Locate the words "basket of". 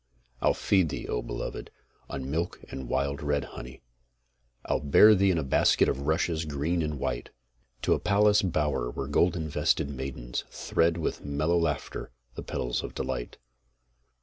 5.43-6.07